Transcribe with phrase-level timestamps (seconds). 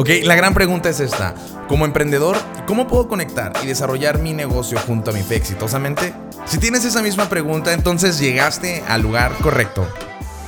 [0.00, 1.34] Ok, la gran pregunta es esta.
[1.68, 2.34] Como emprendedor,
[2.66, 6.14] ¿cómo puedo conectar y desarrollar mi negocio junto a mi fe exitosamente?
[6.46, 9.86] Si tienes esa misma pregunta, entonces llegaste al lugar correcto.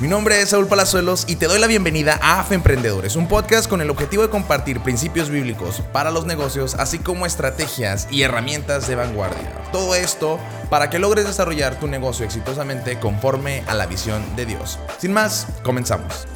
[0.00, 3.68] Mi nombre es Saúl Palazuelos y te doy la bienvenida a AFE Emprendedores, un podcast
[3.68, 8.88] con el objetivo de compartir principios bíblicos para los negocios, así como estrategias y herramientas
[8.88, 9.52] de vanguardia.
[9.70, 10.38] Todo esto
[10.70, 14.78] para que logres desarrollar tu negocio exitosamente conforme a la visión de Dios.
[14.98, 16.26] Sin más, comenzamos.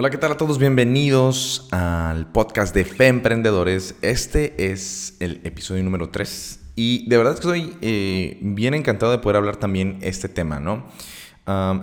[0.00, 0.58] Hola, ¿qué tal a todos?
[0.58, 3.96] Bienvenidos al podcast de Fe Emprendedores.
[4.00, 9.18] Este es el episodio número 3 y de verdad que estoy eh, bien encantado de
[9.18, 10.88] poder hablar también este tema, ¿no?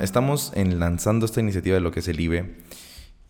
[0.02, 2.56] estamos en lanzando esta iniciativa de lo que es el IBE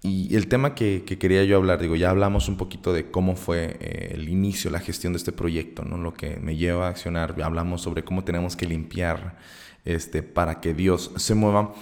[0.04, 3.76] y el tema que, quería yo hablar, digo, ya hablamos un poquito de cómo fue
[3.81, 5.98] eh, el inicio, la gestión de este proyecto, ¿no?
[5.98, 9.38] Lo que me lleva a accionar, hablamos sobre cómo tenemos que limpiar
[9.84, 11.73] este, para que Dios se mueva.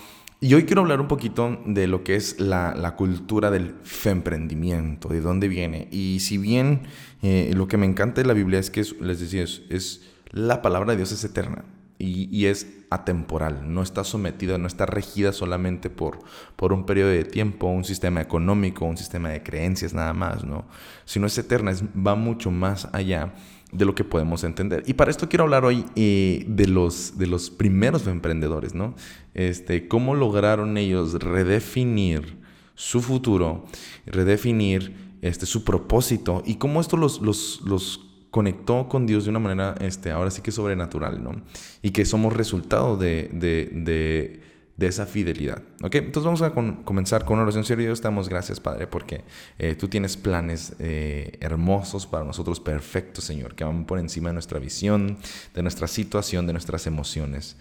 [0.41, 5.21] Y hoy quiero hablar un poquito de lo que es la, cultura del femprendimiento, de
[5.21, 5.87] dónde viene.
[5.91, 6.81] Y si bien
[7.21, 10.91] eh, lo que me encanta de la Biblia es que, les decía, es, la palabra
[10.91, 11.63] de Dios es eterna
[11.97, 16.19] y, es atemporal, no está sometida, no está regida solamente por,
[16.57, 20.65] por un periodo de tiempo, un sistema económico, un sistema de creencias nada más, ¿no?
[21.05, 23.33] Sino es eterna, va mucho más allá
[23.71, 24.83] de lo que podemos entender.
[24.85, 28.95] Y para esto quiero hablar hoy eh, de, los, de los primeros emprendedores, ¿no?
[29.33, 32.37] Este, cómo lograron ellos redefinir
[32.75, 33.65] su futuro,
[34.05, 39.39] redefinir este, su propósito y cómo esto los, los, los conectó con Dios de una
[39.39, 41.41] manera, este, ahora sí que sobrenatural, ¿no?
[41.81, 44.41] Y que somos resultado de, de de
[44.79, 45.61] esa fidelidad.
[45.81, 45.95] ¿Ok?
[45.95, 46.51] Entonces vamos a
[46.83, 47.63] comenzar con una oración.
[47.63, 49.23] Señor Dios, damos gracias, Padre, porque
[49.57, 54.33] eh, tú tienes planes eh, hermosos para nosotros, perfectos, Señor, que van por encima de
[54.33, 55.17] nuestra visión,
[55.53, 57.55] de nuestra situación, de nuestras emociones.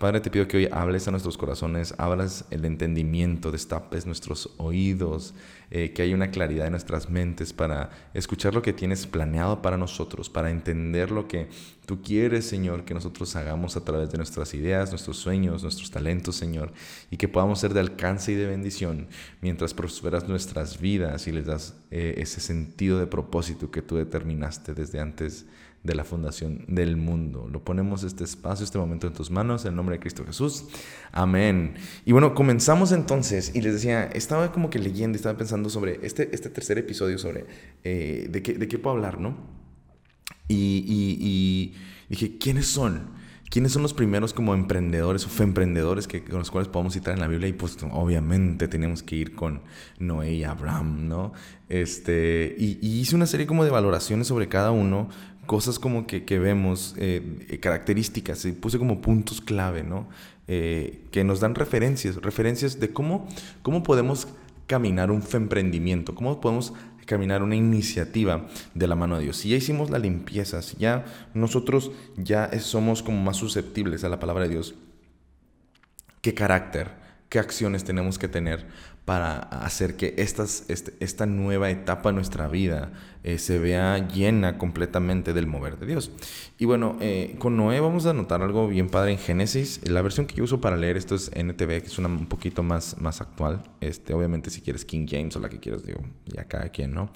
[0.00, 5.34] Padre, te pido que hoy hables a nuestros corazones, abras el entendimiento, destapes nuestros oídos,
[5.70, 9.76] eh, que haya una claridad en nuestras mentes para escuchar lo que tienes planeado para
[9.76, 11.50] nosotros, para entender lo que
[11.84, 16.34] tú quieres, Señor, que nosotros hagamos a través de nuestras ideas, nuestros sueños, nuestros talentos,
[16.34, 16.72] Señor,
[17.10, 19.06] y que podamos ser de alcance y de bendición
[19.42, 24.72] mientras prosperas nuestras vidas y les das eh, ese sentido de propósito que tú determinaste
[24.72, 25.44] desde antes
[25.82, 27.48] de la fundación del mundo.
[27.50, 30.66] Lo ponemos este espacio, este momento en tus manos, en el nombre de Cristo Jesús.
[31.10, 31.74] Amén.
[32.04, 36.28] Y bueno, comenzamos entonces, y les decía, estaba como que leyendo, estaba pensando sobre este,
[36.34, 37.46] este tercer episodio, sobre
[37.84, 39.60] eh, de, qué, de qué puedo hablar, ¿no?
[40.48, 40.84] Y,
[41.20, 41.74] y,
[42.08, 43.20] dije, ¿quiénes son?
[43.50, 47.20] ¿Quiénes son los primeros como emprendedores o femprendedores que, con los cuales podemos citar en
[47.20, 47.48] la Biblia?
[47.48, 49.62] Y pues obviamente tenemos que ir con
[49.98, 51.32] Noé y Abraham, ¿no?
[51.68, 55.08] Este, y, y, hice una serie como de valoraciones sobre cada uno,
[55.50, 60.08] cosas como que, que vemos, eh, características, y puse como puntos clave, ¿no?
[60.46, 63.26] Eh, que nos dan referencias, referencias de cómo,
[63.62, 64.28] cómo podemos
[64.68, 66.72] caminar un emprendimiento, cómo podemos
[67.04, 68.46] caminar una iniciativa
[68.76, 69.38] de la mano de Dios.
[69.38, 74.20] Si ya hicimos la limpieza, si ya nosotros ya somos como más susceptibles a la
[74.20, 74.76] palabra de Dios,
[76.22, 76.92] ¿qué carácter,
[77.30, 78.66] qué acciones tenemos que tener
[79.04, 82.92] para hacer que estas, este, esta nueva etapa de nuestra vida
[83.24, 86.10] eh, se vea llena completamente del mover de Dios.
[86.58, 89.80] Y bueno, eh, con Noé vamos a notar algo bien padre en Génesis.
[89.88, 92.62] La versión que yo uso para leer esto es NTV, que es una un poquito
[92.62, 93.62] más, más actual.
[93.80, 97.10] Este, obviamente si quieres King James o la que quieras, digo, ya cada quien, ¿no?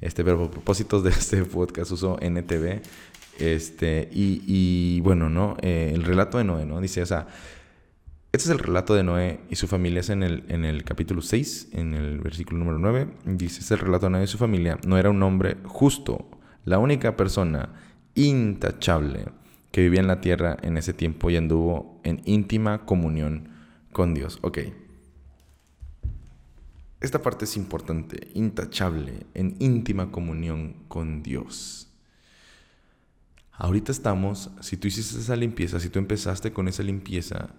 [0.00, 2.80] Este, pero por propósitos de este podcast uso NTV.
[3.38, 5.56] Este, y, y bueno, ¿no?
[5.62, 6.80] Eh, el relato de Noé, ¿no?
[6.80, 7.26] Dice, o sea,
[8.30, 10.00] este es el relato de Noé y su familia.
[10.00, 13.08] Es en el, en el capítulo 6, en el versículo número 9.
[13.24, 14.78] Dice, es el relato de Noé y su familia.
[14.86, 16.28] No era un hombre justo,
[16.64, 17.70] la única persona
[18.14, 19.26] intachable
[19.72, 23.48] que vivía en la tierra en ese tiempo y anduvo en íntima comunión
[23.92, 24.38] con Dios.
[24.42, 24.58] Ok.
[27.00, 31.88] Esta parte es importante, intachable, en íntima comunión con Dios.
[33.52, 37.50] Ahorita estamos, si tú hiciste esa limpieza, si tú empezaste con esa limpieza,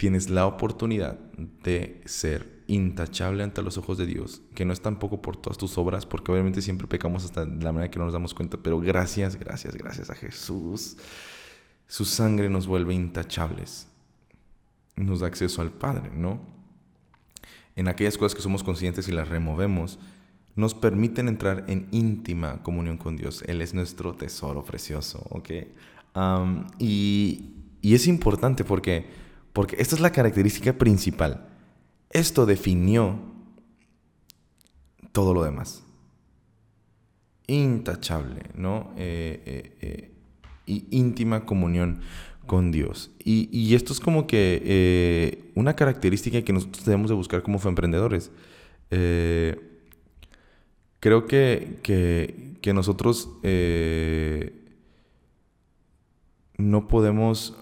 [0.00, 1.18] tienes la oportunidad
[1.62, 5.76] de ser intachable ante los ojos de Dios, que no es tampoco por todas tus
[5.76, 9.36] obras, porque obviamente siempre pecamos hasta la manera que no nos damos cuenta, pero gracias,
[9.36, 10.96] gracias, gracias a Jesús,
[11.86, 13.88] su sangre nos vuelve intachables,
[14.96, 16.40] nos da acceso al Padre, ¿no?
[17.76, 19.98] En aquellas cosas que somos conscientes y las removemos,
[20.56, 23.44] nos permiten entrar en íntima comunión con Dios.
[23.46, 25.50] Él es nuestro tesoro precioso, ¿ok?
[26.78, 27.52] y,
[27.82, 29.19] y es importante porque
[29.52, 31.48] porque esta es la característica principal.
[32.10, 33.18] Esto definió
[35.12, 35.84] todo lo demás.
[37.46, 38.92] Intachable, ¿no?
[38.96, 40.10] Eh, eh, eh,
[40.66, 42.00] y íntima comunión
[42.46, 43.10] con Dios.
[43.24, 48.30] Y, esto es como que una característica que nosotros debemos de buscar como emprendedores.
[51.00, 53.30] Creo que, que, nosotros
[56.56, 57.56] no podemos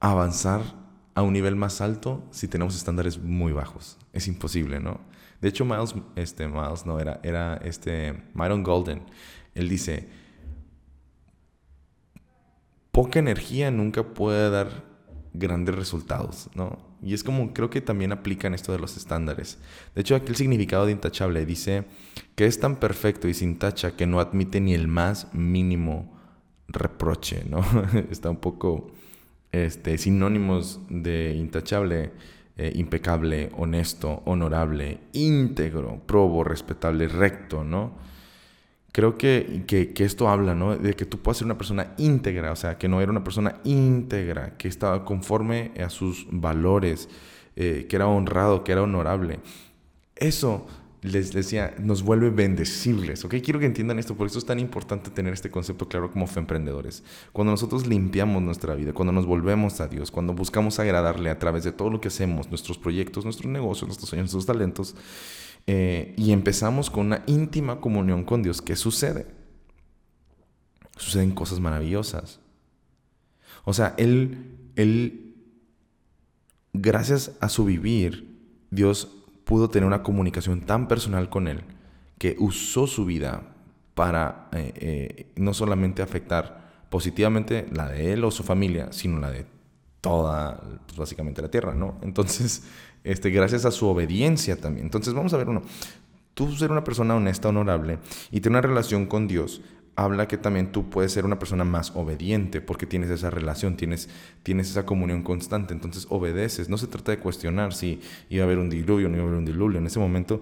[0.00, 0.62] avanzar
[1.14, 3.98] a un nivel más alto si tenemos estándares muy bajos.
[4.12, 5.00] Es imposible, ¿no?
[5.40, 9.02] De hecho, Miles, este, Miles no era, era este, Myron Golden.
[9.54, 10.08] Él dice,
[12.92, 14.84] poca energía nunca puede dar
[15.32, 16.78] grandes resultados, ¿no?
[17.02, 19.58] Y es como, creo que también aplican esto de los estándares.
[19.94, 21.84] De hecho, aquí el significado de intachable dice
[22.34, 26.14] que es tan perfecto y sin tacha que no admite ni el más mínimo
[26.68, 27.60] reproche, ¿no?
[28.10, 28.90] Está un poco
[29.64, 32.12] este, sinónimos de intachable,
[32.56, 37.94] eh, impecable, honesto, honorable, íntegro, probo, respetable, recto, ¿no?
[38.92, 40.76] Creo que, que, esto habla, ¿no?
[40.76, 43.56] De que tú puedas ser una persona íntegra, o sea, que no era una persona
[43.64, 47.10] íntegra, que estaba conforme a sus valores,
[47.56, 49.40] eh, que era honrado, que era honorable.
[50.14, 50.66] Eso
[51.06, 53.36] les decía, nos vuelve bendecibles, ¿ok?
[53.42, 57.04] Quiero que entiendan esto, por eso es tan importante tener este concepto claro como emprendedores.
[57.32, 61.64] Cuando nosotros limpiamos nuestra vida, cuando nos volvemos a Dios, cuando buscamos agradarle a través
[61.64, 64.94] de todo lo que hacemos, nuestros proyectos, nuestros negocios, nuestros sueños, nuestros talentos,
[65.66, 69.26] eh, y empezamos con una íntima comunión con Dios, ¿qué sucede?
[70.96, 72.40] Suceden cosas maravillosas.
[73.64, 75.34] O sea, Él, Él,
[76.72, 78.36] gracias a su vivir,
[78.70, 79.15] Dios
[79.46, 81.62] pudo tener una comunicación tan personal con él
[82.18, 83.44] que usó su vida
[83.94, 89.30] para eh, eh, no solamente afectar positivamente la de él o su familia, sino la
[89.30, 89.46] de
[90.00, 90.60] toda,
[90.96, 91.96] básicamente la tierra, ¿no?
[92.02, 92.64] Entonces,
[93.04, 94.86] este, gracias a su obediencia también.
[94.86, 95.62] Entonces, vamos a ver uno.
[96.34, 98.00] Tú ser una persona honesta, honorable
[98.32, 99.62] y tener una relación con Dios
[99.96, 104.08] habla que también tú puedes ser una persona más obediente porque tienes esa relación, tienes,
[104.42, 106.68] tienes esa comunión constante, entonces obedeces.
[106.68, 109.28] No se trata de cuestionar si iba a haber un diluvio o no iba a
[109.28, 109.78] haber un diluvio.
[109.78, 110.40] En ese momento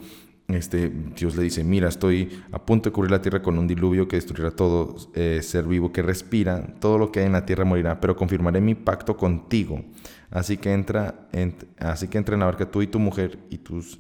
[0.49, 4.07] este, Dios le dice, mira, estoy a punto de cubrir la tierra con un diluvio
[4.07, 7.65] que destruirá todo eh, ser vivo que respira, todo lo que hay en la tierra
[7.65, 9.83] morirá, pero confirmaré mi pacto contigo.
[10.31, 13.59] Así que entra, en, así que entra en la barca tú y tu mujer y
[13.59, 13.99] tus,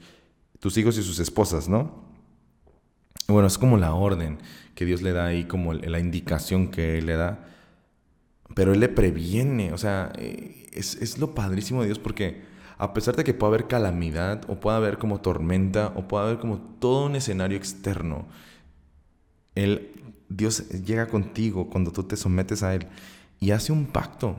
[0.59, 2.04] tus hijos y sus esposas, ¿no?
[3.29, 4.39] Bueno, es como la orden
[4.75, 7.47] que Dios le da ahí, como la indicación que Él le da.
[8.55, 12.43] Pero Él le previene, o sea, eh, es, es lo padrísimo de Dios porque
[12.79, 16.39] a pesar de que pueda haber calamidad o pueda haber como tormenta o pueda haber
[16.39, 18.27] como todo un escenario externo,
[19.55, 19.93] Él,
[20.29, 22.87] Dios llega contigo cuando tú te sometes a Él
[23.41, 24.37] y hace un pacto,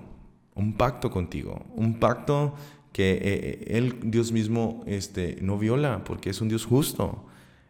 [0.53, 2.55] un pacto contigo, un pacto
[2.91, 7.25] que eh, eh, Él, Dios mismo, este, no viola porque es un Dios justo.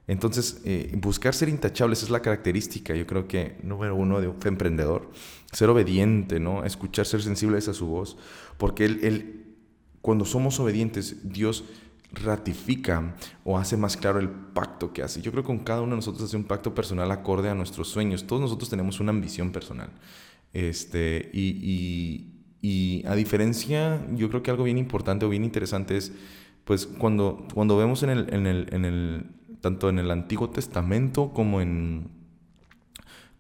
[0.07, 4.37] Entonces, eh, buscar ser intachables es la característica, yo creo que número uno de un
[4.45, 5.09] emprendedor.
[5.51, 6.63] Ser obediente, ¿no?
[6.63, 8.17] Escuchar, ser sensibles a su voz.
[8.57, 9.55] Porque él,
[10.01, 11.63] cuando somos obedientes, Dios
[12.11, 15.21] ratifica o hace más claro el pacto que hace.
[15.21, 17.87] Yo creo que con cada uno de nosotros hace un pacto personal acorde a nuestros
[17.87, 18.27] sueños.
[18.27, 19.89] Todos nosotros tenemos una ambición personal.
[20.53, 22.31] Este, y,
[23.05, 26.11] a diferencia, yo creo que algo bien importante o bien interesante es,
[26.63, 32.07] pues cuando, cuando vemos en el, en el tanto en el Antiguo Testamento como en,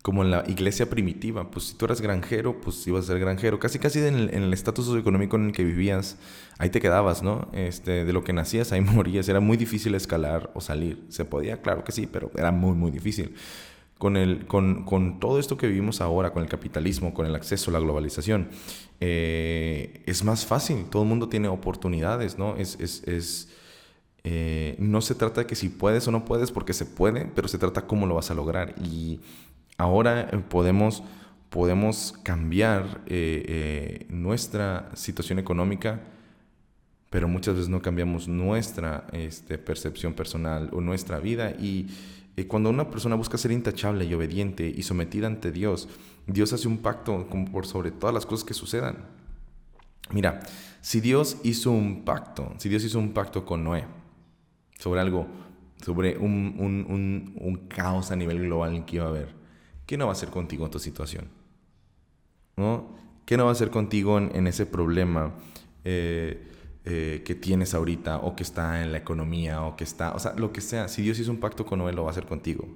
[0.01, 1.51] como en la iglesia primitiva.
[1.51, 3.59] Pues si tú eras granjero, pues ibas a ser granjero.
[3.59, 6.17] Casi casi en el estatus socioeconómico en el que vivías,
[6.57, 7.47] ahí te quedabas, ¿no?
[7.53, 9.29] Este, de lo que nacías, ahí morías.
[9.29, 11.05] Era muy difícil escalar o salir.
[11.09, 13.35] Se podía, claro que sí, pero era muy, muy difícil.
[13.99, 17.69] Con, el, con, con todo esto que vivimos ahora, con el capitalismo, con el acceso,
[17.69, 18.49] la globalización,
[18.99, 20.85] eh, es más fácil.
[20.89, 22.55] Todo el mundo tiene oportunidades, ¿no?
[22.57, 23.49] Es, es, es
[24.27, 27.47] eh, no se trata de que si puedes o no puedes, porque se puede, pero
[27.47, 28.73] se trata cómo lo vas a lograr.
[28.83, 29.19] Y
[29.77, 31.03] ahora eh, podemos,
[31.51, 36.01] podemos cambiar eh, nuestra situación económica,
[37.11, 41.51] pero muchas veces no cambiamos nuestra este, percepción personal o nuestra vida.
[41.51, 41.87] Y
[42.47, 45.87] cuando una persona busca ser intachable y obediente y sometida ante Dios,
[46.25, 49.05] Dios hace un pacto por sobre todas las cosas que sucedan.
[50.09, 50.39] Mira,
[50.81, 53.85] si Dios hizo un pacto, si Dios hizo un pacto con Noé,
[54.77, 55.27] sobre algo,
[55.83, 59.29] sobre un, caos a nivel global que iba a haber,
[59.85, 61.27] ¿qué no va a hacer contigo en tu situación?
[62.57, 62.95] ¿No?
[63.25, 65.33] ¿Qué no va a hacer contigo en, ese problema
[65.83, 66.47] eh,
[66.85, 70.33] eh, que tienes ahorita o que está en la economía o que está, o sea,
[70.33, 70.87] lo que sea?
[70.87, 72.67] Si Dios hizo un pacto con Noé, lo va a hacer contigo.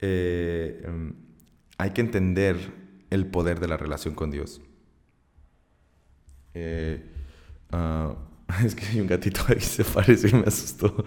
[0.00, 1.14] Eh, em,
[1.78, 2.56] hay que entender
[3.10, 4.60] el poder de la relación con Dios.
[6.54, 8.14] Uh,
[8.64, 11.04] Es que hay un gatito ahí se parece y me asustó.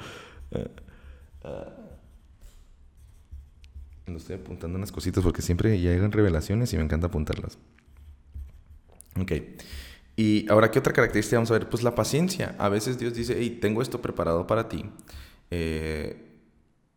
[4.06, 7.58] lo estoy apuntando unas cositas porque siempre llegan revelaciones y me encanta apuntarlas.
[9.20, 9.34] Ok.
[10.16, 11.70] Y ahora, ¿qué otra característica vamos a ver?
[11.70, 12.56] Pues la paciencia.
[12.58, 14.86] A veces Dios dice, hey, tengo esto preparado para ti.
[15.52, 16.27] Eh,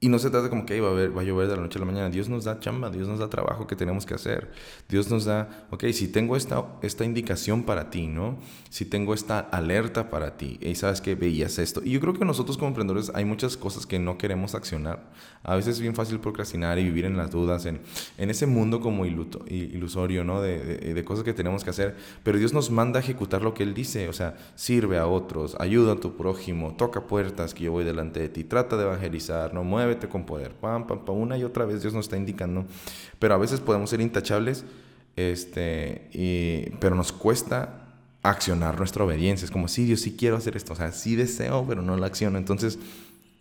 [0.03, 1.81] y no se trata como que va, a va a llover de la noche a
[1.81, 2.09] la mañana.
[2.09, 4.51] Dios nos da chamba, Dios nos da trabajo que tenemos que hacer.
[4.89, 8.39] Dios nos da, ok, si tengo esta, esta indicación para ti, ¿no?
[8.71, 11.83] Si tengo esta alerta para ti, y sabes que veías esto.
[11.85, 15.11] Y yo creo que nosotros como emprendedores hay muchas cosas que no queremos accionar.
[15.43, 17.83] A veces es bien fácil procrastinar y vivir en las dudas, en,
[18.17, 20.41] en ese mundo como ilusorio, ¿no?
[20.41, 21.97] De, de, de cosas que tenemos que hacer.
[22.23, 25.57] Pero Dios nos manda a ejecutar lo que Él dice, o sea, sirve a otros,
[25.61, 29.53] ayuda a tu prójimo, toca puertas que yo voy delante de ti, trata de evangelizar,
[29.53, 30.53] no mueve con poder.
[30.55, 31.17] Pam, pam, pam.
[31.17, 32.65] Una y otra vez Dios nos está indicando.
[33.19, 34.65] Pero a veces podemos ser intachables,
[35.17, 37.87] este, y, pero nos cuesta
[38.23, 39.45] accionar nuestra obediencia.
[39.45, 40.73] Es como, sí, Dios sí quiero hacer esto.
[40.73, 42.39] O sea, sí deseo, pero no la acciono.
[42.39, 42.79] Entonces,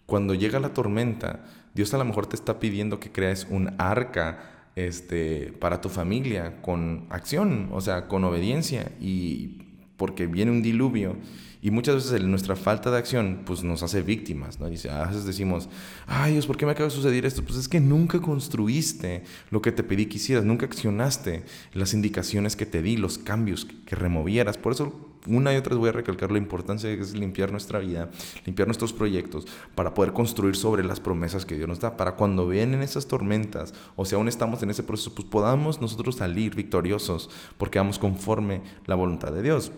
[0.06, 4.40] cuando llega la tormenta, Dios a lo mejor te está pidiendo que crees un arca
[4.76, 8.92] este, para tu familia con acción, o sea, con obediencia.
[9.00, 9.66] Y
[9.98, 11.16] porque viene un diluvio
[11.62, 14.70] y muchas veces nuestra falta de acción pues nos hace víctimas, ¿no?
[14.70, 15.68] Dice, a veces decimos,
[16.08, 17.44] ay Dios, ¿por qué me acaba de suceder esto?
[17.44, 22.56] Pues es que nunca construiste lo que te pedí que hicieras, nunca accionaste las indicaciones
[22.56, 24.58] que te di, los cambios que, removieras.
[24.58, 24.94] Por eso
[25.28, 28.10] una y otra vez voy a recalcar la importancia que es limpiar nuestra vida,
[28.46, 32.48] limpiar nuestros proyectos para poder construir sobre las promesas que Dios nos da, para cuando
[32.48, 37.30] vienen esas tormentas o si aún estamos en ese proceso, pues podamos nosotros salir victoriosos
[37.58, 39.74] porque vamos conforme la voluntad de Dios.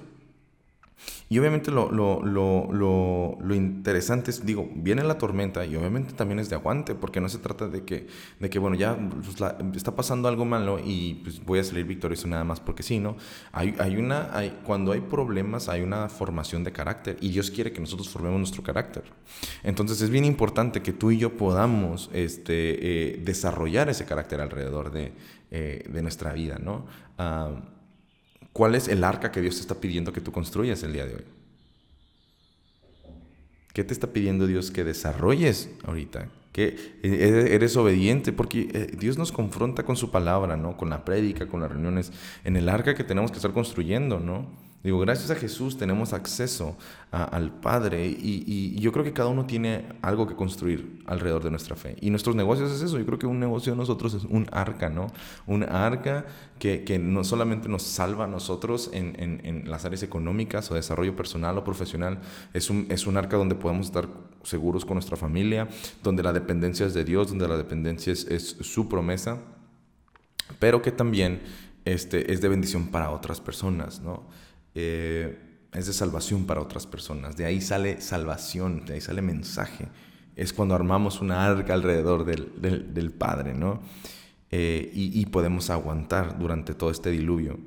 [1.31, 6.39] Y obviamente lo, lo, lo, lo, interesante es, digo, viene la tormenta y obviamente también
[6.39, 8.07] es de aguante, porque no se trata de que,
[8.41, 9.37] de que bueno, ya pues,
[9.77, 13.15] está pasando algo malo y pues voy a salir victorioso nada más porque sí, ¿no?
[13.53, 17.71] Hay, hay una, hay, cuando hay problemas hay una formación de carácter y Dios quiere
[17.71, 19.03] que nosotros formemos nuestro carácter.
[19.63, 24.91] Entonces es bien importante que tú y yo podamos este, eh, desarrollar ese carácter alrededor
[24.91, 25.13] de,
[25.49, 26.85] eh, de nuestra vida, ¿no?
[27.17, 27.51] Ah,
[28.53, 31.15] ¿Cuál es el arca que Dios te está pidiendo que tú construyas el día de
[31.15, 31.23] hoy?
[33.73, 36.27] ¿Qué te está pidiendo Dios que desarrolles ahorita?
[36.51, 40.75] Que eres obediente, porque eh, Dios nos confronta con su palabra, ¿no?
[40.75, 42.11] Con la prédica, con las reuniones,
[42.43, 44.47] en el arca que tenemos que estar construyendo, ¿no?
[44.83, 46.75] Digo, gracias a Jesús tenemos acceso
[47.11, 51.75] al Padre y, yo creo que cada uno tiene algo que construir alrededor de nuestra
[51.75, 51.97] fe.
[52.01, 52.97] Y nuestros negocios es eso.
[52.97, 55.07] Yo creo que un negocio de nosotros es un arca, ¿no?
[55.45, 56.25] Un arca
[56.57, 60.75] que, que no solamente nos salva a nosotros en, en, en, las áreas económicas o
[60.75, 62.19] desarrollo personal o profesional.
[62.53, 64.07] Es un, es un arca donde podemos estar
[64.41, 65.67] seguros con nuestra familia,
[66.01, 69.37] donde la dependencia es de Dios, donde la dependencia es, es su promesa,
[70.57, 71.41] pero que también
[71.85, 74.23] este, es de bendición para otras personas, ¿no?
[74.75, 75.37] Eh,
[75.73, 77.37] es de salvación para otras personas.
[77.37, 79.87] De ahí sale salvación, de ahí sale mensaje.
[80.35, 83.81] Es cuando armamos una arca alrededor del, Padre, ¿no?
[84.49, 87.57] Eh, y, podemos aguantar durante todo este diluvio.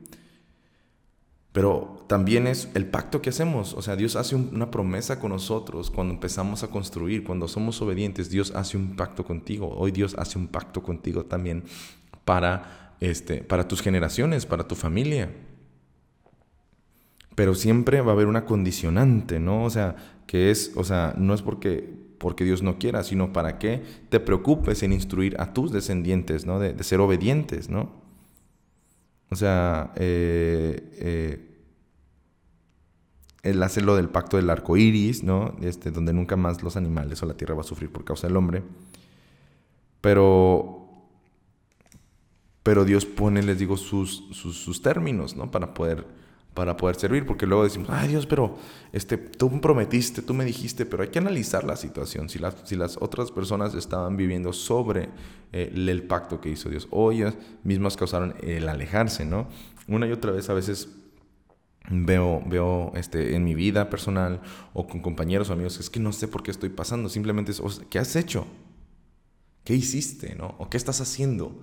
[1.52, 3.75] Pero también es el pacto que hacemos.
[3.75, 8.28] O sea, Dios hace una promesa con nosotros cuando empezamos a construir, cuando somos obedientes.
[8.28, 9.73] Dios hace un pacto contigo.
[9.75, 11.64] Hoy Dios hace un pacto contigo también
[12.25, 15.30] para, este, para tus generaciones, para tu familia.
[17.34, 19.64] Pero siempre va a haber una condicionante, ¿no?
[19.64, 23.58] O sea, que es, o sea, no es porque, porque Dios no quiera, sino para
[23.58, 26.58] que te preocupes en instruir a tus descendientes, ¿no?
[26.58, 27.92] De, ser obedientes, ¿no?
[29.30, 31.54] O sea, eh, eh,
[33.44, 35.54] el del pacto del arco iris, ¿no?
[35.60, 38.36] Este, donde nunca más los animales o la tierra va a sufrir por causa del
[38.36, 38.62] hombre.
[40.00, 40.88] Pero,
[42.62, 45.50] pero Dios pone, les digo, sus, sus, sus términos, ¿no?
[45.50, 46.06] Para poder
[46.54, 48.56] para poder servir, porque luego decimos, ay Dios, pero
[48.92, 52.76] este, tú prometiste, tú me dijiste, pero hay que analizar la situación, si las, si
[52.76, 55.08] las otras personas estaban viviendo sobre
[55.52, 57.34] eh, el pacto que hizo Dios, o ellas
[57.64, 59.49] mismas causaron el alejarse, ¿no?
[59.88, 60.88] Una y otra vez a veces
[61.90, 64.40] veo, veo este, en mi vida personal
[64.73, 67.61] o con compañeros o amigos, es que no sé por qué estoy pasando, simplemente es,
[67.90, 68.46] ¿qué has hecho?
[69.64, 70.37] ¿Qué hiciste?
[70.37, 70.54] ¿no?
[70.58, 71.58] ¿O qué estás haciendo?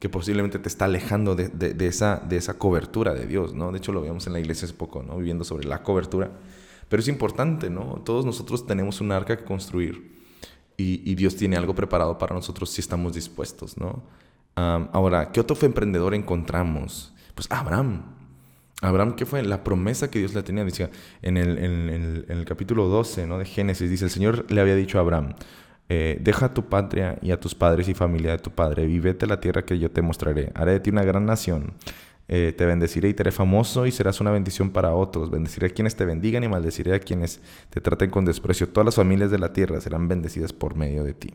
[0.00, 3.70] Que posiblemente te está alejando de, esa, de esa cobertura de Dios, ¿no?
[3.70, 5.18] De hecho lo vemos en la iglesia hace poco, ¿no?
[5.18, 6.30] Viviendo sobre la cobertura.
[6.88, 8.00] Pero es importante, ¿no?
[8.02, 10.18] Todos nosotros tenemos un arca que construir
[10.78, 14.02] y, Dios tiene algo preparado para nosotros si estamos dispuestos, ¿no?
[14.56, 17.14] ahora, ¿qué otro fue emprendedor encontramos?
[17.34, 18.02] Pues Abraham.
[18.82, 19.42] Abraham, ¿qué fue?
[19.42, 20.90] La promesa que Dios le tenía, decía
[21.22, 23.38] en el, en el capítulo 12 ¿no?
[23.38, 25.34] de Génesis, dice, el Señor le había dicho a Abraham,
[25.92, 29.00] eh, deja a tu patria y a tus padres y familia de tu padre, y
[29.00, 30.52] vete a la tierra que yo te mostraré.
[30.54, 31.72] Haré de ti una gran nación.
[32.28, 35.32] Eh, te bendeciré y te haré famoso y serás una bendición para otros.
[35.32, 38.68] Bendeciré a quienes te bendigan y maldeciré a quienes te traten con desprecio.
[38.68, 41.34] Todas las familias de la tierra serán bendecidas por medio de ti.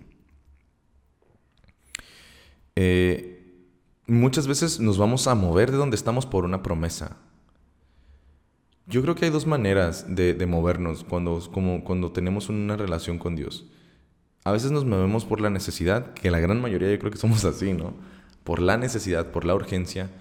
[2.77, 3.67] Eh,
[4.07, 7.17] muchas veces nos vamos a mover de donde estamos por una promesa.
[8.87, 13.35] Yo creo que hay dos maneras de, movernos cuando, como, cuando tenemos una relación con
[13.35, 13.65] Dios.
[14.45, 17.43] A veces nos movemos por la necesidad, que la gran mayoría yo creo que somos
[17.45, 17.95] así, ¿no?
[18.43, 20.11] Por la necesidad, por la urgencia.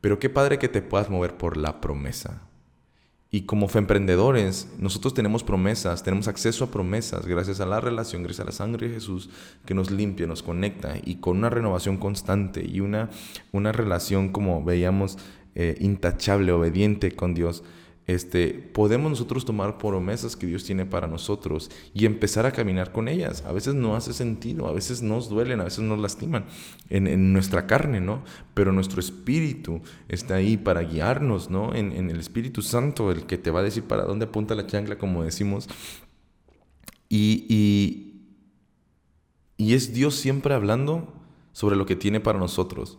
[0.00, 2.42] Pero qué padre que te puedas mover por la promesa.
[3.30, 8.40] Y como emprendedores, nosotros tenemos promesas, tenemos acceso a promesas gracias a la relación, gracias
[8.40, 9.30] a la sangre de Jesús
[9.64, 13.10] que nos limpia, nos conecta y con una renovación constante y una,
[13.52, 15.18] una relación, como veíamos,
[15.54, 17.62] eh, intachable, obediente con Dios
[18.08, 23.06] este, podemos nosotros tomar promesas que Dios tiene para nosotros y empezar a caminar con
[23.06, 23.44] ellas.
[23.46, 26.46] A veces no hace sentido, a veces nos duelen, a veces nos lastiman
[26.88, 28.24] en, nuestra carne, ¿no?
[28.54, 31.74] Pero nuestro espíritu está ahí para guiarnos, ¿no?
[31.74, 34.66] En, en, el Espíritu Santo, el que te va a decir para dónde apunta la
[34.66, 35.68] chancla, como decimos.
[37.10, 38.22] Y, y,
[39.58, 41.12] y es Dios siempre hablando
[41.52, 42.96] sobre lo que tiene para nosotros.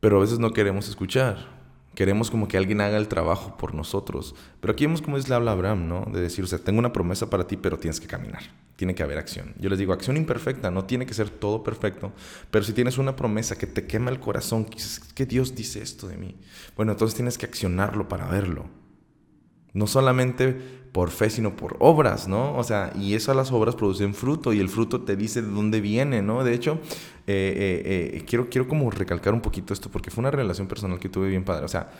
[0.00, 1.57] Pero a veces no queremos escuchar.
[1.98, 4.36] Queremos como que alguien haga el trabajo por nosotros.
[4.60, 6.06] Pero aquí vemos cómo es le habla Abraham, ¿no?
[6.12, 8.40] De decir, o sea, tengo una promesa para ti, pero tienes que caminar.
[8.76, 9.52] Tiene que haber acción.
[9.58, 12.12] Yo les digo, acción imperfecta, no tiene que ser todo perfecto.
[12.52, 16.16] Pero si tienes una promesa que te quema el corazón, que Dios dice esto de
[16.16, 16.36] mí.
[16.76, 18.66] Bueno, entonces tienes que accionarlo para verlo.
[19.72, 22.56] No solamente por fe, sino por obras, ¿no?
[22.56, 25.80] O sea, y esas las obras producen fruto y el fruto te dice de dónde
[25.80, 26.42] viene, ¿no?
[26.44, 26.80] De hecho,
[27.26, 30.98] eh, eh, eh, quiero, quiero como recalcar un poquito esto porque fue una relación personal
[30.98, 31.64] que tuve bien padre.
[31.64, 31.92] O sea,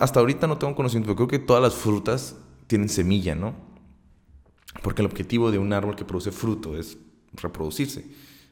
[0.00, 2.36] hasta ahorita no tengo conocimiento, pero creo que todas las frutas
[2.66, 3.54] tienen semilla, ¿no?
[4.82, 6.98] Porque el objetivo de un árbol que produce fruto es
[7.32, 8.04] reproducirse.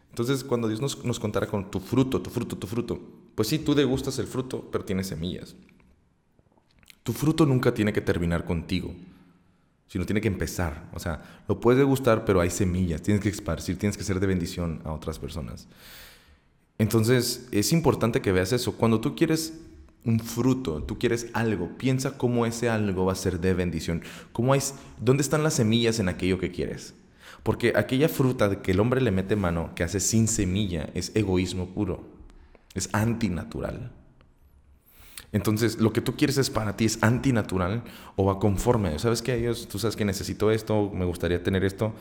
[0.08, 3.00] Entonces, cuando Dios nos, nos contara con tu fruto, tu fruto, tu fruto,
[3.34, 5.56] pues sí, tú degustas el fruto, pero tiene semillas.
[7.04, 8.92] Tu fruto nunca tiene que terminar contigo,
[9.86, 10.88] sino tiene que empezar.
[10.92, 14.26] O sea, lo puedes degustar, pero hay semillas, tienes que esparcir, tienes que ser de
[14.26, 15.68] bendición a otras personas.
[16.78, 18.76] Entonces, es importante que veas eso.
[18.76, 19.60] Cuando tú quieres
[20.04, 24.02] un fruto, tú quieres algo, piensa cómo ese algo va a ser de bendición.
[24.32, 26.94] ¿Cómo es, ¿Dónde están las semillas en aquello que quieres?
[27.42, 31.68] Porque aquella fruta que el hombre le mete mano, que hace sin semilla, es egoísmo
[31.68, 32.02] puro,
[32.74, 33.92] es antinatural.
[35.34, 37.82] Entonces, lo que tú quieres es para ti, es antinatural
[38.14, 38.96] o va conforme.
[39.00, 41.92] ¿Sabes que Ellos, tú sabes que necesito esto, me gustaría tener esto,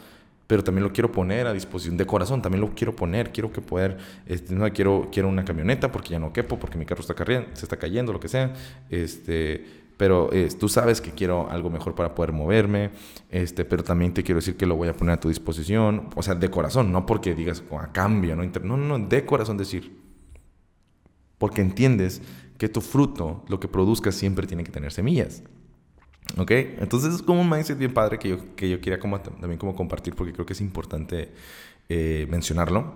[0.46, 3.60] pero también lo quiero poner a disposición de corazón, también lo quiero poner, quiero que
[3.60, 7.16] poder, este, no, quiero, quiero una camioneta porque ya no quepo, porque mi carro está
[7.54, 8.54] se está cayendo, lo que sea,
[8.92, 9.66] este,
[9.98, 12.92] pero tú sabes que quiero algo mejor para poder moverme,
[13.32, 16.22] este, pero también te quiero decir que lo voy a poner a tu disposición, o
[16.22, 20.04] sea, de corazón, no porque digas a cambio, no, no, no, de corazón decir,
[21.40, 22.22] porque entiendes
[22.58, 25.44] que tu fruto, lo que produzca, siempre tiene que tener semillas.
[26.38, 26.52] ¿Ok?
[26.52, 29.76] Entonces es como un mindset bien padre que yo, que yo quería como, también como
[29.76, 31.32] compartir porque creo que es importante
[31.90, 32.96] eh, mencionarlo.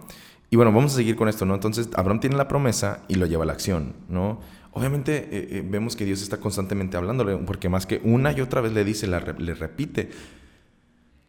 [0.50, 1.54] Y bueno, vamos a seguir con esto, ¿no?
[1.54, 4.40] Entonces Abraham tiene la promesa y lo lleva a la acción, ¿no?
[4.72, 8.62] Obviamente eh, eh, vemos que Dios está constantemente hablándole, porque más que una y otra
[8.62, 10.10] vez le dice, le repite,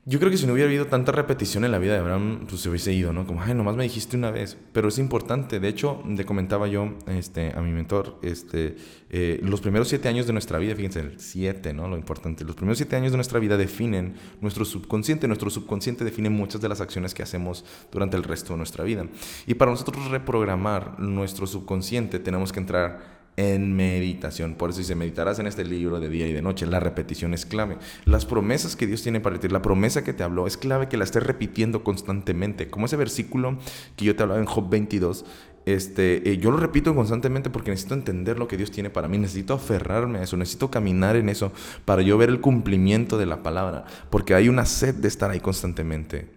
[0.08, 2.62] yo creo que si no hubiera habido tanta repetición en la vida de Abraham, pues
[2.62, 3.26] se hubiese ido, ¿no?
[3.26, 4.56] Como, ay, nomás me dijiste una vez.
[4.72, 5.60] Pero es importante.
[5.60, 8.76] De hecho, le comentaba yo este, a mi mentor, este,
[9.10, 11.88] eh, los primeros siete años de nuestra vida, fíjense, el siete, ¿no?
[11.88, 12.42] Lo importante.
[12.42, 15.28] Los primeros siete años de nuestra vida definen nuestro subconsciente.
[15.28, 19.06] Nuestro subconsciente define muchas de las acciones que hacemos durante el resto de nuestra vida.
[19.46, 24.56] Y para nosotros reprogramar nuestro subconsciente, tenemos que entrar en meditación.
[24.56, 26.66] Por eso dice, meditarás en este libro de día y de noche.
[26.66, 27.78] La repetición es clave.
[28.04, 30.96] Las promesas que Dios tiene para ti, la promesa que te habló, es clave que
[30.96, 32.68] la estés repitiendo constantemente.
[32.68, 33.56] Como ese versículo
[33.94, 35.24] que yo te hablaba en Job 22.
[35.66, 39.18] Este, eh, yo lo repito constantemente porque necesito entender lo que Dios tiene para mí,
[39.18, 41.52] necesito aferrarme a eso, necesito caminar en eso
[41.84, 45.40] para yo ver el cumplimiento de la palabra, porque hay una sed de estar ahí
[45.40, 46.30] constantemente.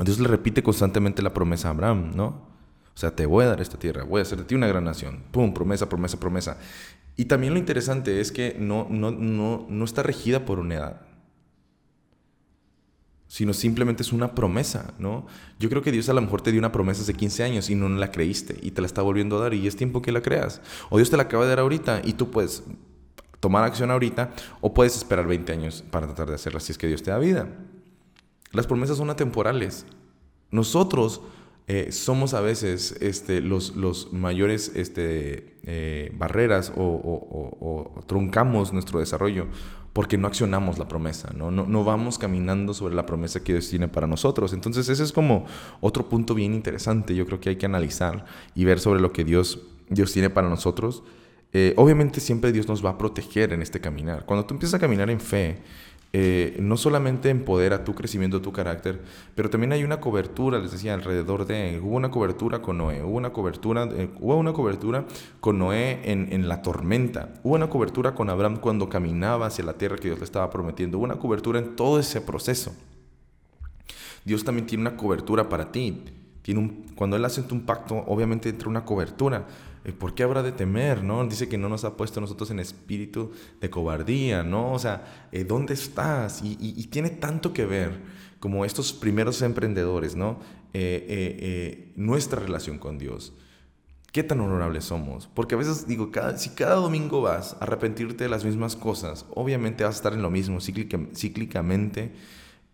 [0.00, 2.55] Dios le repite constantemente la promesa a Abraham, ¿no?
[2.96, 4.84] O sea, te voy a dar esta tierra, voy a hacer de ti una gran
[4.84, 5.22] nación.
[5.30, 6.56] Pum, promesa, promesa, promesa.
[7.14, 11.00] Y también lo interesante es que no, no, no, no está regida por una edad,
[13.28, 15.26] sino simplemente es una promesa, ¿no?
[15.58, 17.74] Yo creo que Dios a lo mejor te dio una promesa hace 15 años y
[17.74, 20.22] no la creíste y te la está volviendo a dar y es tiempo que la
[20.22, 20.62] creas.
[20.88, 22.64] O Dios te la acaba de dar ahorita y tú puedes
[23.40, 24.32] tomar acción ahorita
[24.62, 27.18] o puedes esperar 20 años para tratar de hacerla si es que Dios te da
[27.18, 27.46] vida.
[28.52, 29.84] Las promesas son atemporales.
[30.50, 31.20] Nosotros
[31.68, 39.48] eh, somos a veces este, los, los mayores este, eh, barreras o, truncamos nuestro desarrollo
[39.92, 41.50] porque no accionamos la promesa, ¿no?
[41.50, 41.66] ¿no?
[41.66, 44.52] No, vamos caminando sobre la promesa que Dios tiene para nosotros.
[44.52, 45.46] Entonces ese es como
[45.80, 49.24] otro punto bien interesante, yo creo que hay que analizar y ver sobre lo que
[49.24, 51.02] Dios, Dios tiene para nosotros.
[51.52, 54.24] Eh, obviamente siempre Dios nos va a proteger en este caminar.
[54.26, 55.62] Cuando tú empiezas a caminar en fe,
[56.12, 59.00] eh, no solamente empodera tu crecimiento, tu carácter,
[59.34, 63.16] pero también hay una cobertura, les decía, alrededor de, hubo una cobertura con Noé, hubo
[63.16, 65.04] una cobertura, eh, hubo una cobertura
[65.40, 69.74] con Noé en, en, la tormenta, hubo una cobertura con Abraham cuando caminaba hacia la
[69.74, 72.74] tierra que Dios le estaba prometiendo, hubo una cobertura en todo ese proceso.
[74.24, 76.02] Dios también tiene una cobertura para ti.
[76.46, 79.48] Tiene un, cuando Él hace un pacto, obviamente entra una cobertura.
[79.84, 81.02] Eh, ¿Por qué habrá de temer?
[81.02, 81.26] ¿no?
[81.26, 84.72] Dice que no nos ha puesto nosotros en espíritu de cobardía, ¿no?
[84.72, 86.42] O sea, eh, ¿dónde estás?
[86.44, 88.00] Y, tiene tanto que ver
[88.38, 90.38] como estos primeros emprendedores, ¿no?
[90.72, 93.32] Eh, nuestra relación con Dios.
[94.12, 95.26] ¿Qué tan honorables somos?
[95.26, 99.82] Porque a veces digo, si cada domingo vas a arrepentirte de las mismas cosas, obviamente
[99.82, 102.12] vas a estar en lo mismo cíclicamente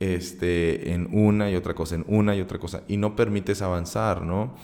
[0.03, 4.23] este, en una y otra cosa, en una y otra cosa, y no permites avanzar,
[4.23, 4.55] ¿no?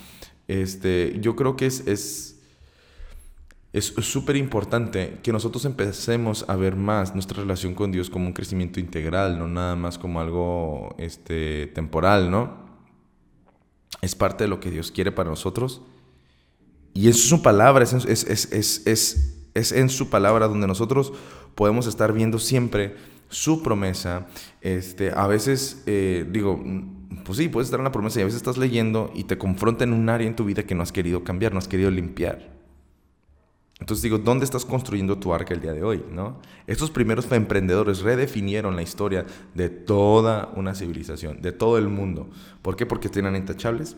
[0.47, 1.87] Este, yo creo que es...
[1.87, 2.35] es
[3.71, 8.33] es súper importante que nosotros empecemos a ver más nuestra relación con Dios como un
[8.33, 12.67] crecimiento integral, no nada más como algo este, temporal, ¿no?
[14.01, 15.83] Es parte de lo que Dios quiere para nosotros.
[16.95, 18.87] Y eso es su palabra, es, es, es,
[19.55, 21.13] es, en su palabra donde nosotros
[21.55, 22.97] podemos estar viendo siempre
[23.29, 24.27] su promesa.
[24.61, 26.63] Este, a veces, eh, digo,
[27.25, 29.85] pues sí, puedes estar en la promesa y a veces estás leyendo y te confronta
[29.85, 32.59] en un área en tu vida que no has querido cambiar, no has querido limpiar.
[33.81, 36.05] Entonces digo, ¿dónde estás construyendo tu arca el día de hoy?
[36.13, 36.41] ¿no?
[36.67, 42.29] Estos primeros emprendedores redefinieron la historia de toda una civilización, de todo el mundo.
[42.61, 42.87] ¿Por qué?
[42.87, 43.97] Porque eran intachables,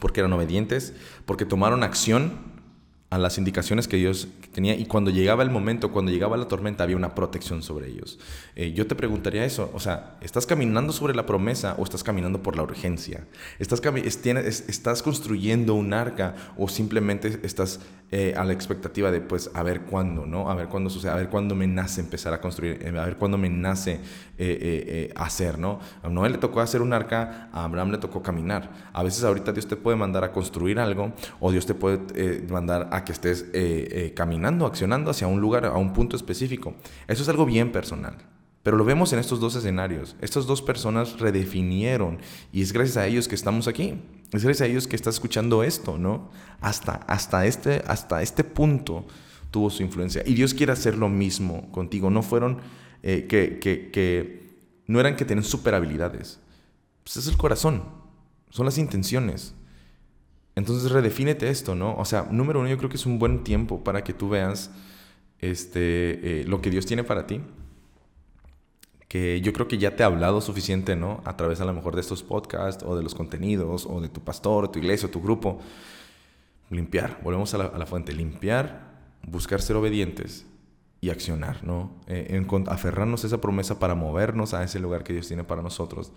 [0.00, 0.94] porque eran obedientes,
[1.26, 2.53] porque tomaron acción
[3.14, 6.82] a las indicaciones que Dios tenía y cuando llegaba el momento, cuando llegaba la tormenta,
[6.82, 8.18] había una protección sobre ellos.
[8.56, 12.42] Eh, yo te preguntaría eso, o sea, ¿estás caminando sobre la promesa o estás caminando
[12.42, 13.24] por la urgencia?
[13.60, 13.80] ¿Estás,
[14.68, 17.78] estás construyendo un arca o simplemente estás
[18.10, 20.50] eh, a la expectativa de, pues, a ver cuándo, ¿no?
[20.50, 23.16] A ver cuándo sucede, a ver cuándo me nace empezar a construir, eh, a ver
[23.16, 24.00] cuándo me nace
[25.14, 25.78] hacer, ¿no?
[26.02, 28.90] A Noé le tocó hacer un arca, a Abraham le tocó caminar.
[28.92, 32.88] A veces ahorita Dios te puede mandar a construir algo o Dios te puede mandar
[32.90, 36.74] a que estés eh, eh, caminando, accionando hacia un lugar, a un punto específico.
[37.08, 38.16] Eso es algo bien personal.
[38.62, 40.16] Pero lo vemos en estos dos escenarios.
[40.20, 42.18] Estas dos personas redefinieron
[42.50, 44.00] y es gracias a ellos que estamos aquí.
[44.32, 46.30] Es gracias a ellos que estás escuchando esto, ¿no?
[46.60, 49.06] Hasta, hasta, este, hasta este punto
[49.50, 50.22] tuvo su influencia.
[50.24, 52.08] Y Dios quiere hacer lo mismo contigo.
[52.08, 52.58] No fueron
[53.02, 56.40] eh, que, que, que, no eran que tienen super habilidades.
[57.04, 57.84] Pues es el corazón,
[58.48, 59.54] son las intenciones.
[60.56, 61.96] Entonces redefínete esto, ¿no?
[61.96, 64.70] O sea, número uno, yo creo que es un buen tiempo para que tú veas
[65.40, 67.40] este, eh, lo que Dios tiene para ti.
[69.08, 71.22] Que yo creo que ya te ha hablado suficiente, ¿no?
[71.24, 74.20] A través a lo mejor de estos podcasts o de los contenidos o de tu
[74.20, 75.60] pastor, tu iglesia, tu grupo.
[76.70, 78.94] Limpiar, volvemos a la, fuente, limpiar,
[79.26, 80.46] buscar ser obedientes
[81.00, 81.90] y accionar, ¿no?
[82.06, 86.12] Eh, aferrarnos a esa promesa para movernos a ese lugar que Dios tiene para nosotros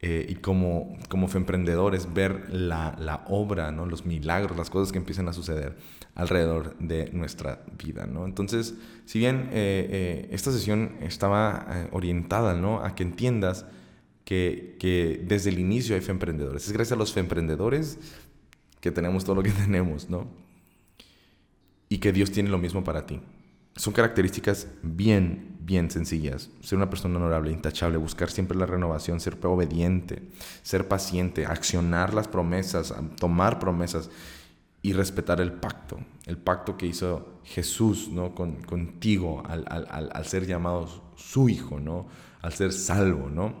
[0.00, 3.86] eh, y como, como emprendedores ver la, la, obra, ¿no?
[3.86, 5.74] los milagros, las cosas que empiezan a suceder
[6.14, 8.06] alrededor de nuestra vida.
[8.06, 8.26] ¿no?
[8.26, 8.74] Entonces,
[9.06, 12.84] si bien eh, eh, esta sesión estaba orientada ¿no?
[12.84, 13.64] a que entiendas
[14.24, 17.98] que, que, desde el inicio hay emprendedores, es gracias a los emprendedores
[18.80, 20.26] que tenemos todo lo que tenemos, ¿no?
[21.88, 23.20] Y que Dios tiene lo mismo para ti.
[23.76, 26.48] Son características bien, bien sencillas.
[26.62, 30.22] Ser una persona honorable, intachable, buscar siempre la renovación, ser obediente,
[30.62, 34.08] ser paciente, accionar las promesas, tomar promesas
[34.80, 35.98] y respetar el pacto.
[36.24, 38.34] El pacto que hizo Jesús ¿no?
[38.34, 42.06] Con, contigo al, al, al, ser llamado su hijo, ¿no?
[42.40, 43.28] al ser salvo.
[43.28, 43.54] ¿no?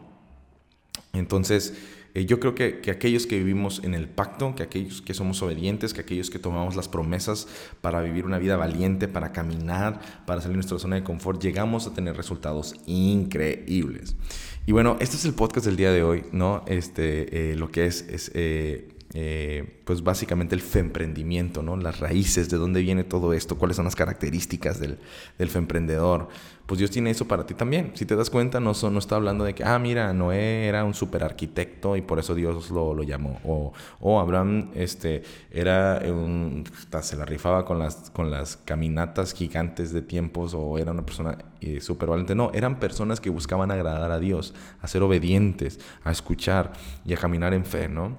[1.12, 1.74] Entonces,
[2.16, 5.92] eh, yo creo que, aquellos que vivimos en el pacto, que aquellos que somos obedientes,
[5.92, 7.46] que aquellos que tomamos las promesas
[7.82, 11.86] para vivir una vida valiente, para caminar, para salir de nuestra zona de confort, llegamos
[11.86, 14.16] a tener resultados increíbles.
[14.64, 16.64] Y bueno, este es el podcast del día de hoy, ¿no?
[16.66, 21.76] Este, eh, lo que es, es eh, eh, pues básicamente el femprendimiento, ¿no?
[21.76, 24.98] Las raíces, de dónde viene todo esto, cuáles son las características del,
[25.38, 26.28] del femprendedor.
[26.66, 27.92] Pues Dios tiene eso para ti también.
[27.94, 30.94] Si te das cuenta, no, no está hablando de que, ah, mira, Noé era un
[30.94, 33.38] super arquitecto y por eso Dios lo, lo llamó.
[33.44, 36.64] O, o, Abraham este, era un,
[37.02, 41.38] se la rifaba con las, con las caminatas gigantes de tiempos o era una persona
[41.60, 42.34] eh, súper valiente.
[42.34, 46.72] No, eran personas que buscaban agradar a Dios, a ser obedientes, a escuchar
[47.04, 48.16] y a caminar en fe, ¿no?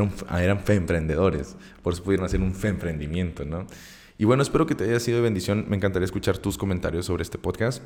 [0.00, 3.66] Un, eran fe emprendedores, por eso pudieron hacer un fe emprendimiento, ¿no?
[4.18, 5.66] Y bueno, espero que te haya sido de bendición.
[5.68, 7.82] Me encantaría escuchar tus comentarios sobre este podcast.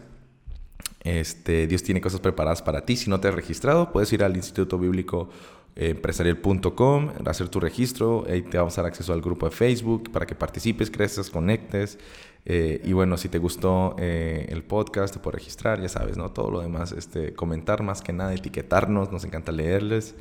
[1.04, 2.96] Este, Dios tiene cosas preparadas para ti.
[2.96, 5.28] Si no te has registrado, puedes ir al Instituto Bíblico
[5.76, 10.26] empresarial.com, hacer tu registro, ahí te vamos a dar acceso al grupo de Facebook para
[10.26, 11.98] que participes, crezcas, conectes.
[12.44, 16.30] Eh, y bueno, si te gustó eh, el podcast, te puedes registrar, ya sabes, ¿no?
[16.30, 20.14] Todo lo demás, este, comentar más que nada, etiquetarnos, nos encanta leerles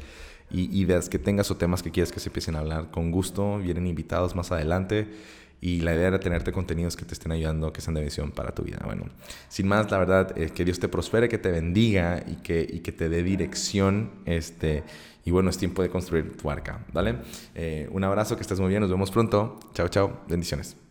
[0.54, 3.58] y ideas que tengas o temas que quieras que se empiecen a hablar con gusto.
[3.60, 5.08] Vienen invitados más adelante.
[5.64, 8.52] y la idea era tenerte contenidos que te estén ayudando, que sean de visión para
[8.52, 8.80] tu vida.
[8.84, 9.06] Bueno,
[9.48, 12.80] sin más, la verdad, eh, que Dios te prospere, que te bendiga y que, y
[12.80, 14.10] que te dé dirección.
[14.26, 14.84] Este,
[15.24, 17.18] y bueno, es tiempo de construir tu arca, ¿vale?
[17.54, 19.60] Eh, un abrazo, que estés muy bien, nos vemos pronto.
[19.76, 20.91] Chao, chao, bendiciones.